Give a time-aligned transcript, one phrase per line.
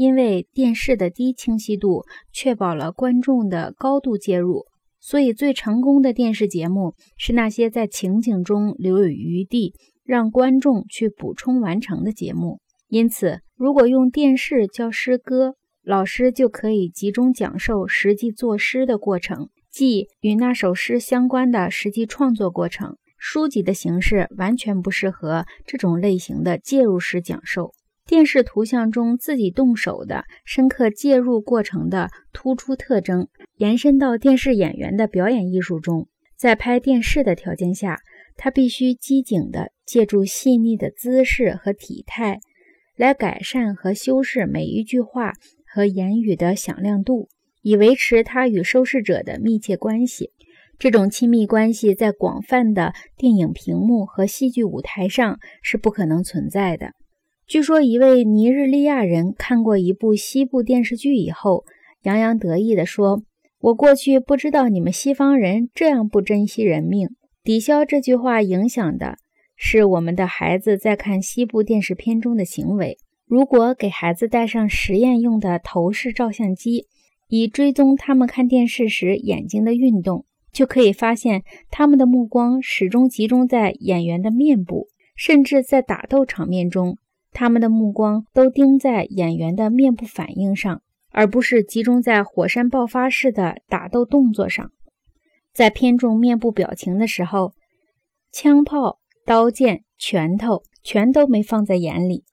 [0.00, 4.64] 因为电视的低清晰度确保了观众的高度介入，
[4.98, 12.60] 所以最成功的电视节目是那些在情景中留有余地，让观众去补充完成的节目。
[12.88, 22.96] 因此，如果用电视教诗歌，老师就可以集中讲授实际作诗的过程，即与那首诗相关的实际创作过程。
[23.18, 27.74] 书籍的形式完全不适合这种类型的介入式讲授。
[28.10, 36.08] 电视图像中自己动手的深刻介入过程的突出特征，延伸到电视演员的表演艺术中。
[36.36, 38.00] 在拍电视的条件下，
[38.36, 42.40] 他必须机警地借助细腻的姿势和体态，
[42.96, 45.34] 来改善和修饰每一句话
[45.64, 47.28] 和言语的响亮度，
[47.62, 50.32] 以维持他与收视者的密切关系。
[50.80, 56.94] 这种亲密关系在广泛的电影屏幕和戏剧舞台上是不可能存在的。
[57.50, 61.64] 据说，一位尼日利亚人看过一部西部电视剧以后，
[62.04, 63.24] 洋洋得意地说
[63.58, 67.08] ：“我过去不知道你们西方人这样不珍惜人命。”
[67.42, 69.16] 抵消这句话影响的
[69.56, 72.98] 是我们的孩子在看西部电视片中的行为。
[73.26, 76.86] 如果给孩子带上实验用的头视照相机，
[77.26, 80.24] 以追踪他们看电视时眼睛的运动。
[80.52, 86.96] 就可以发现，他们的目光始终集中在演员的面部，甚至在打斗场面中，
[87.32, 94.70] 他们的目光都盯在演员的面部反应上，而不是集中在火山爆发式的打斗动作上。
[95.52, 97.52] 在偏重面部表情的时候，
[98.32, 102.24] 枪炮、刀剑、拳头全都没放在眼里。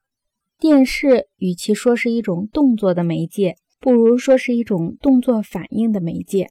[0.59, 6.49] 电视与其说是一种动作的媒介，不如说是一种动作反应的媒介。